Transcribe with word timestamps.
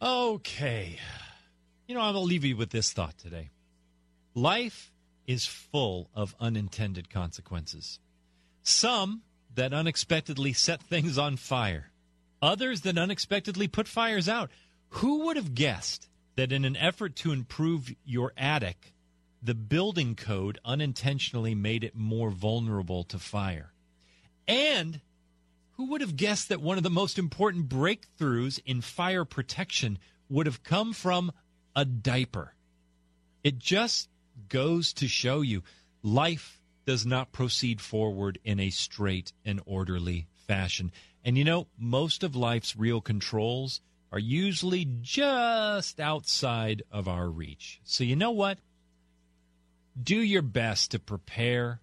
Okay. 0.00 0.98
You 1.86 1.94
know, 1.94 2.00
I'm 2.00 2.14
going 2.14 2.24
to 2.24 2.28
leave 2.28 2.44
you 2.44 2.56
with 2.56 2.70
this 2.70 2.92
thought 2.92 3.18
today. 3.18 3.50
Life 4.34 4.92
is 5.26 5.46
full 5.46 6.08
of 6.14 6.34
unintended 6.38 7.10
consequences. 7.10 7.98
Some 8.62 9.22
that 9.54 9.72
unexpectedly 9.72 10.52
set 10.52 10.82
things 10.82 11.18
on 11.18 11.36
fire, 11.36 11.90
others 12.40 12.82
that 12.82 12.96
unexpectedly 12.96 13.66
put 13.66 13.88
fires 13.88 14.28
out. 14.28 14.50
Who 14.90 15.26
would 15.26 15.36
have 15.36 15.54
guessed 15.54 16.08
that 16.36 16.52
in 16.52 16.64
an 16.64 16.76
effort 16.76 17.16
to 17.16 17.32
improve 17.32 17.92
your 18.04 18.32
attic, 18.36 18.94
the 19.42 19.54
building 19.54 20.14
code 20.14 20.58
unintentionally 20.64 21.54
made 21.54 21.82
it 21.82 21.96
more 21.96 22.30
vulnerable 22.30 23.04
to 23.04 23.18
fire? 23.18 23.72
And 24.46 25.00
who 25.78 25.86
would 25.86 26.00
have 26.00 26.16
guessed 26.16 26.48
that 26.48 26.60
one 26.60 26.76
of 26.76 26.82
the 26.82 26.90
most 26.90 27.18
important 27.18 27.68
breakthroughs 27.68 28.60
in 28.66 28.80
fire 28.80 29.24
protection 29.24 29.96
would 30.28 30.46
have 30.46 30.64
come 30.64 30.92
from 30.92 31.32
a 31.74 31.84
diaper? 31.84 32.52
It 33.44 33.58
just 33.60 34.08
goes 34.48 34.92
to 34.94 35.06
show 35.06 35.40
you 35.40 35.62
life 36.02 36.60
does 36.84 37.06
not 37.06 37.30
proceed 37.30 37.80
forward 37.80 38.38
in 38.44 38.58
a 38.58 38.70
straight 38.70 39.32
and 39.44 39.60
orderly 39.66 40.26
fashion. 40.48 40.90
And 41.24 41.38
you 41.38 41.44
know, 41.44 41.68
most 41.78 42.24
of 42.24 42.34
life's 42.34 42.76
real 42.76 43.00
controls 43.00 43.80
are 44.10 44.18
usually 44.18 44.84
just 45.00 46.00
outside 46.00 46.82
of 46.90 47.06
our 47.06 47.28
reach. 47.28 47.80
So, 47.84 48.02
you 48.02 48.16
know 48.16 48.32
what? 48.32 48.58
Do 50.02 50.16
your 50.16 50.42
best 50.42 50.90
to 50.90 50.98
prepare 50.98 51.80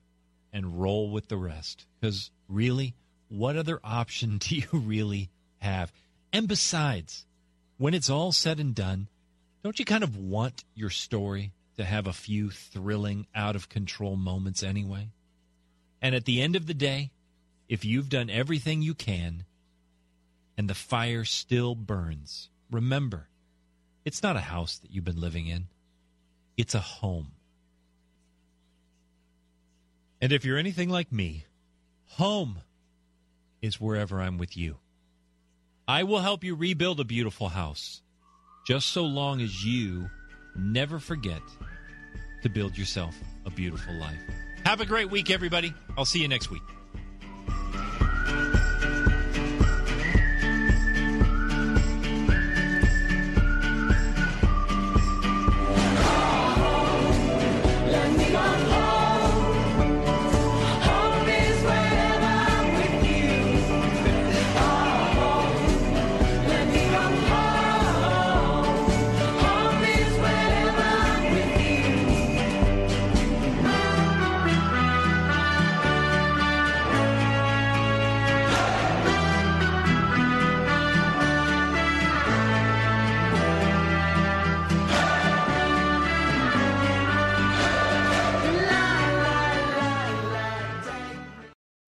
and 0.51 0.81
roll 0.81 1.09
with 1.09 1.27
the 1.29 1.37
rest. 1.37 1.85
Because 1.99 2.31
really, 2.49 2.95
what 3.29 3.55
other 3.55 3.79
option 3.83 4.37
do 4.39 4.55
you 4.55 4.67
really 4.71 5.29
have? 5.59 5.91
And 6.31 6.47
besides, 6.47 7.25
when 7.77 7.93
it's 7.93 8.09
all 8.09 8.31
said 8.31 8.59
and 8.59 8.73
done, 8.73 9.07
don't 9.63 9.79
you 9.79 9.85
kind 9.85 10.03
of 10.03 10.17
want 10.17 10.63
your 10.75 10.89
story 10.89 11.51
to 11.77 11.83
have 11.83 12.07
a 12.07 12.13
few 12.13 12.49
thrilling, 12.49 13.27
out 13.33 13.55
of 13.55 13.69
control 13.69 14.15
moments 14.15 14.63
anyway? 14.63 15.09
And 16.01 16.13
at 16.13 16.25
the 16.25 16.41
end 16.41 16.55
of 16.55 16.67
the 16.67 16.73
day, 16.73 17.11
if 17.67 17.83
you've 17.83 18.09
done 18.09 18.29
everything 18.29 18.81
you 18.81 18.93
can 18.93 19.45
and 20.57 20.69
the 20.69 20.75
fire 20.75 21.25
still 21.25 21.73
burns, 21.73 22.49
remember, 22.69 23.27
it's 24.03 24.21
not 24.21 24.35
a 24.35 24.41
house 24.41 24.77
that 24.77 24.91
you've 24.91 25.03
been 25.03 25.19
living 25.19 25.47
in, 25.47 25.67
it's 26.57 26.75
a 26.75 26.79
home. 26.79 27.31
And 30.21 30.31
if 30.31 30.45
you're 30.45 30.57
anything 30.57 30.89
like 30.89 31.11
me, 31.11 31.45
home 32.05 32.59
is 33.61 33.79
wherever 33.79 34.21
I'm 34.21 34.37
with 34.37 34.55
you. 34.57 34.77
I 35.87 36.03
will 36.03 36.19
help 36.19 36.43
you 36.43 36.55
rebuild 36.55 36.99
a 36.99 37.05
beautiful 37.05 37.49
house, 37.49 38.01
just 38.65 38.89
so 38.89 39.03
long 39.03 39.41
as 39.41 39.63
you 39.63 40.09
never 40.55 40.99
forget 40.99 41.41
to 42.43 42.49
build 42.49 42.77
yourself 42.77 43.15
a 43.45 43.49
beautiful 43.49 43.93
life. 43.95 44.21
Have 44.65 44.81
a 44.81 44.85
great 44.85 45.11
week, 45.11 45.29
everybody. 45.29 45.73
I'll 45.97 46.05
see 46.05 46.21
you 46.21 46.27
next 46.27 46.49
week. 46.49 46.63